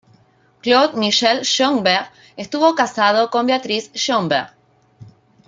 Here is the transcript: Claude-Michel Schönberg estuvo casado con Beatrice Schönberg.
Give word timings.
Claude-Michel 0.63 1.43
Schönberg 1.43 2.09
estuvo 2.35 2.73
casado 2.73 3.29
con 3.29 3.45
Beatrice 3.45 3.91
Schönberg. 3.93 4.51